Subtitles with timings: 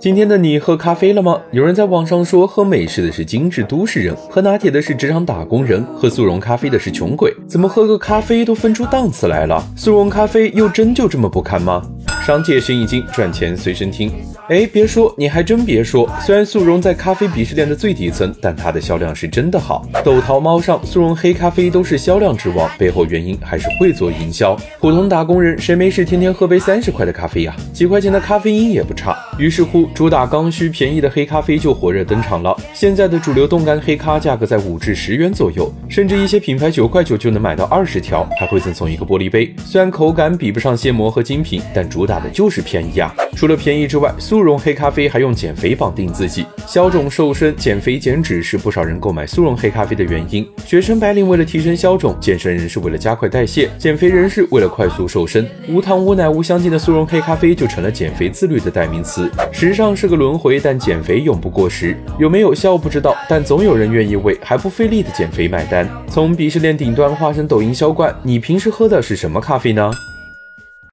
[0.00, 1.38] 今天的你喝咖啡了吗？
[1.50, 7.30] 有人在网上说，喝美式的是精致都市人，喝拿铁的是职场打工人，喝速溶咖啡的是穷鬼。
[7.46, 9.62] 怎么喝个咖啡都分出档次来了？
[9.76, 11.82] 速溶咖啡又真就这么不堪吗？
[12.30, 14.08] 商界生意经，赚钱随身听。
[14.48, 16.08] 哎，别说，你还真别说。
[16.24, 19.84] 虽然速溶在咖啡鄙视链的最底层，但它的销量是真的好。
[20.04, 24.56] 豆淘猫上，速溶黑咖啡都是销量之王，背后原因还是会做营销。
[24.78, 27.56] 普通打工人谁没事天天喝杯三十块的咖啡呀？
[27.72, 29.18] 几块钱的咖啡因也不差。
[29.36, 32.56] 于是乎，主打刚需便宜的黑咖啡就火热登场了。
[32.72, 39.52] 现在的主流冻干黑咖价格在五至十元左右，甚至一些品牌九块九就能买到二十条，还会赠送一个玻璃杯。
[39.64, 43.14] 虽然口感比不上现磨和精品，但主打的就是便宜啊。
[43.34, 50.46] 除了便宜之外，速溶黑咖啡还用减肥绑定自己，消肿瘦身、减肥减脂是不少人购买速溶黑咖啡的原因。
[50.66, 59.30] 学生白领为了提升消肿，健身人士为了加快代谢，减肥人士为了快速瘦身，无糖无奶无香精的速溶黑咖啡就成了减肥自律的代名词。
[59.52, 61.96] 时尚是个轮回，但减肥永不过时。
[62.18, 65.88] 有没有效不知道，但总有人愿意为还不费力的减肥买单。
[66.08, 69.90] 从鄙视链顶端化身抖音销冠，你平时喝的是什么咖啡呢？